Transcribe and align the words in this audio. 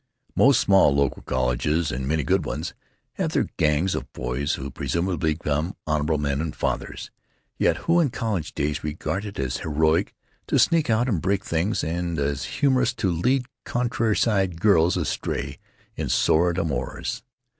Most 0.35 0.59
small 0.61 0.95
local 0.95 1.21
colleges, 1.21 1.91
and 1.91 2.07
many 2.07 2.23
good 2.23 2.43
ones, 2.43 2.73
have 3.17 3.33
their 3.33 3.45
"gangs" 3.57 3.93
of 3.93 4.11
boys, 4.13 4.55
who 4.55 4.71
presumably 4.71 5.35
become 5.35 5.75
honorable 5.85 6.17
men 6.17 6.41
and 6.41 6.55
fathers, 6.55 7.11
yet 7.59 7.77
who 7.85 7.99
in 7.99 8.09
college 8.09 8.55
days 8.55 8.83
regard 8.83 9.25
it 9.25 9.37
as 9.37 9.57
heroic 9.57 10.15
to 10.47 10.57
sneak 10.57 10.89
out 10.89 11.07
and 11.07 11.21
break 11.21 11.45
things, 11.45 11.83
and 11.83 12.17
as 12.17 12.45
humorous 12.45 12.95
to 12.95 13.11
lead 13.11 13.45
countryside 13.63 14.59
girls 14.59 14.97
astray 14.97 15.59
in 15.95 16.09
sordid 16.09 16.57
amours. 16.59 17.21